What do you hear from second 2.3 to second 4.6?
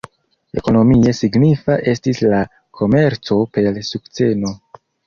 la komerco per sukceno.